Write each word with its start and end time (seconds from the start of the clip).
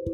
Hai, 0.00 0.08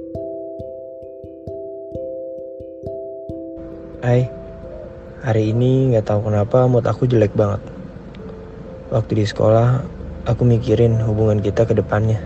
hari 5.22 5.54
ini 5.54 5.94
nggak 5.94 6.10
tahu 6.10 6.26
kenapa 6.26 6.66
mood 6.66 6.90
aku 6.90 7.06
jelek 7.06 7.30
banget. 7.38 7.62
Waktu 8.90 9.22
di 9.22 9.30
sekolah, 9.30 9.86
aku 10.26 10.42
mikirin 10.42 10.98
hubungan 11.06 11.38
kita 11.38 11.70
ke 11.70 11.78
depannya. 11.78 12.18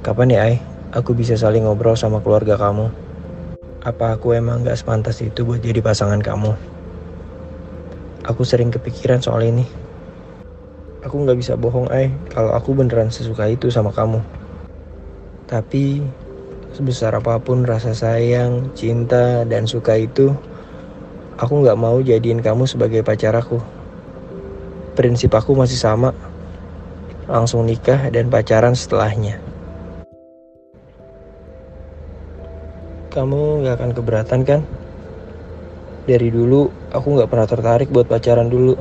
Kapan 0.00 0.32
ya, 0.32 0.48
Ai, 0.48 0.56
aku 0.96 1.12
bisa 1.12 1.36
saling 1.36 1.68
ngobrol 1.68 1.92
sama 1.92 2.24
keluarga 2.24 2.56
kamu? 2.56 2.88
Apa 3.84 4.16
aku 4.16 4.32
emang 4.32 4.64
gak 4.64 4.80
sepantas 4.80 5.20
itu 5.20 5.44
buat 5.44 5.60
jadi 5.60 5.84
pasangan 5.84 6.24
kamu? 6.24 6.56
Aku 8.32 8.48
sering 8.48 8.72
kepikiran 8.72 9.20
soal 9.20 9.44
ini. 9.44 9.68
Aku 11.04 11.20
nggak 11.20 11.36
bisa 11.36 11.60
bohong, 11.60 11.92
Ai, 11.92 12.16
kalau 12.32 12.56
aku 12.56 12.72
beneran 12.72 13.12
sesuka 13.12 13.44
itu 13.44 13.68
sama 13.68 13.92
kamu. 13.92 14.24
Tapi 15.50 15.98
sebesar 16.74 17.14
apa 17.18 17.42
pun 17.42 17.66
rasa 17.66 17.92
sayang, 17.92 18.70
cinta, 18.78 19.42
dan 19.46 19.66
suka 19.66 19.98
itu, 19.98 20.30
aku 21.40 21.64
nggak 21.64 21.78
mau 21.78 21.98
jadiin 21.98 22.44
kamu 22.44 22.68
sebagai 22.68 23.02
pacar 23.02 23.34
aku. 23.34 23.58
Prinsip 24.94 25.32
aku 25.32 25.56
masih 25.56 25.78
sama, 25.78 26.14
langsung 27.30 27.66
nikah 27.66 28.10
dan 28.10 28.30
pacaran 28.30 28.74
setelahnya. 28.74 29.38
Kamu 33.10 33.66
nggak 33.66 33.74
akan 33.74 33.90
keberatan 33.90 34.40
kan? 34.46 34.60
Dari 36.06 36.30
dulu 36.30 36.70
aku 36.94 37.06
nggak 37.18 37.30
pernah 37.30 37.46
tertarik 37.46 37.88
buat 37.90 38.06
pacaran 38.06 38.46
dulu. 38.46 38.78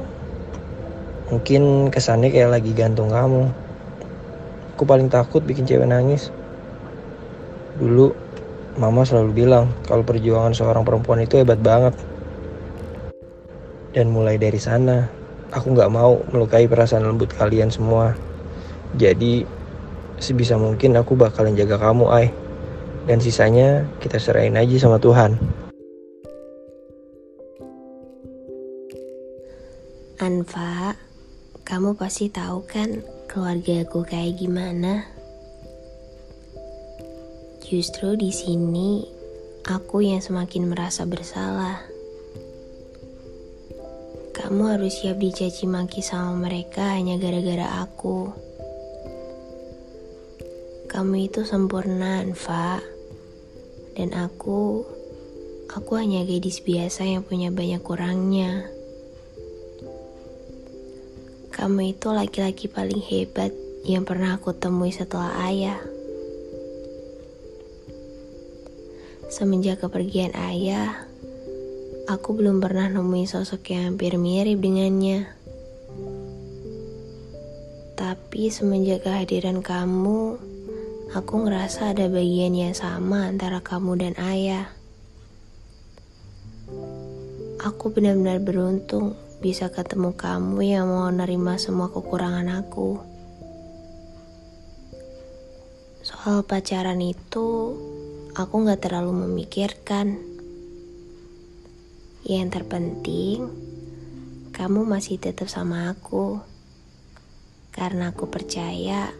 Mungkin 1.29 1.93
kesannya 1.93 2.33
kayak 2.33 2.57
lagi 2.57 2.73
gantung 2.73 3.09
kamu. 3.09 3.49
Aku 4.77 4.85
paling 4.85 5.09
takut 5.09 5.41
bikin 5.45 5.65
cewek 5.65 5.85
nangis. 5.85 6.33
Dulu 7.79 8.11
mama 8.75 9.07
selalu 9.07 9.31
bilang 9.31 9.71
kalau 9.87 10.03
perjuangan 10.03 10.51
seorang 10.51 10.83
perempuan 10.83 11.23
itu 11.23 11.39
hebat 11.39 11.59
banget. 11.63 11.95
Dan 13.95 14.13
mulai 14.13 14.37
dari 14.37 14.59
sana, 14.61 15.09
aku 15.49 15.73
nggak 15.73 15.89
mau 15.89 16.21
melukai 16.29 16.69
perasaan 16.69 17.07
lembut 17.07 17.33
kalian 17.33 17.73
semua. 17.73 18.13
Jadi 18.99 19.47
sebisa 20.19 20.59
mungkin 20.59 20.99
aku 20.99 21.15
bakalan 21.15 21.57
jaga 21.57 21.79
kamu, 21.79 22.05
Ai. 22.11 22.27
Dan 23.07 23.17
sisanya 23.17 23.87
kita 24.03 24.21
serahin 24.21 24.59
aja 24.59 24.75
sama 24.77 25.01
Tuhan. 25.01 25.39
Anfa, 30.19 30.93
kamu 31.63 31.95
pasti 31.95 32.27
tahu 32.29 32.61
kan 32.67 33.01
keluarga 33.25 33.87
aku 33.87 34.05
kayak 34.05 34.37
gimana? 34.37 35.18
Justru 37.69 38.17
di 38.17 38.33
sini 38.33 39.05
aku 39.61 40.01
yang 40.01 40.25
semakin 40.25 40.73
merasa 40.73 41.05
bersalah. 41.05 41.85
Kamu 44.33 44.73
harus 44.73 44.97
siap 44.97 45.21
dicaci 45.21 45.69
maki 45.69 46.01
sama 46.01 46.33
mereka 46.33 46.97
hanya 46.97 47.21
gara-gara 47.21 47.85
aku. 47.85 48.33
Kamu 50.89 51.13
itu 51.29 51.45
sempurna, 51.45 52.25
Anfa. 52.25 52.81
Dan 53.93 54.17
aku, 54.17 54.81
aku 55.69 55.91
hanya 55.93 56.25
gadis 56.25 56.65
biasa 56.65 57.05
yang 57.05 57.21
punya 57.21 57.53
banyak 57.53 57.85
kurangnya. 57.85 58.65
Kamu 61.53 61.93
itu 61.93 62.09
laki-laki 62.09 62.65
paling 62.65 63.05
hebat 63.05 63.53
yang 63.85 64.09
pernah 64.09 64.41
aku 64.41 64.57
temui 64.57 64.89
setelah 64.89 65.37
ayah. 65.45 65.98
Semenjak 69.29 69.85
kepergian 69.85 70.33
ayah, 70.33 71.05
aku 72.09 72.33
belum 72.33 72.57
pernah 72.57 72.89
nemuin 72.89 73.29
sosok 73.29 73.77
yang 73.77 73.93
hampir 73.93 74.17
mirip 74.17 74.57
dengannya. 74.57 75.29
Tapi 77.93 78.49
semenjak 78.49 79.05
kehadiran 79.05 79.61
kamu, 79.61 80.33
aku 81.13 81.33
ngerasa 81.45 81.93
ada 81.93 82.09
bagian 82.09 82.57
yang 82.57 82.73
sama 82.73 83.29
antara 83.29 83.61
kamu 83.61 84.01
dan 84.01 84.13
ayah. 84.17 84.73
Aku 87.61 87.93
benar-benar 87.93 88.41
beruntung 88.41 89.13
bisa 89.45 89.69
ketemu 89.69 90.17
kamu 90.17 90.57
yang 90.65 90.89
mau 90.89 91.05
nerima 91.13 91.61
semua 91.61 91.93
kekurangan 91.93 92.65
aku. 92.65 92.97
Soal 96.01 96.41
pacaran 96.41 96.97
itu, 96.97 97.77
aku 98.39 98.63
gak 98.63 98.87
terlalu 98.87 99.27
memikirkan. 99.27 100.15
Yang 102.23 102.47
terpenting, 102.55 103.51
kamu 104.55 104.87
masih 104.87 105.19
tetap 105.19 105.51
sama 105.51 105.91
aku. 105.91 106.39
Karena 107.75 108.15
aku 108.15 108.31
percaya 108.31 109.11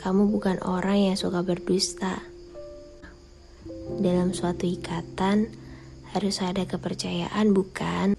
kamu 0.00 0.32
bukan 0.32 0.58
orang 0.64 1.12
yang 1.12 1.16
suka 1.20 1.44
berdusta. 1.44 2.24
Dalam 4.00 4.32
suatu 4.32 4.64
ikatan, 4.64 5.52
harus 6.16 6.40
ada 6.40 6.64
kepercayaan, 6.64 7.52
bukan? 7.52 8.16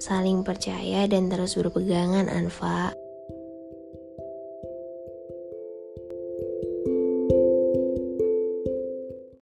Saling 0.00 0.42
percaya 0.42 1.06
dan 1.06 1.30
terus 1.30 1.54
berpegangan, 1.54 2.26
Anfa. 2.26 2.92